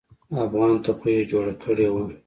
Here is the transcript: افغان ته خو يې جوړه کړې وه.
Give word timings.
افغان 0.43 0.73
ته 0.83 0.91
خو 0.97 1.05
يې 1.13 1.21
جوړه 1.31 1.53
کړې 1.63 1.87
وه. 1.93 2.03